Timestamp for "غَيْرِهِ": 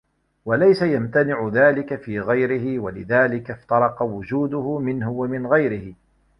2.19-2.79, 5.47-5.93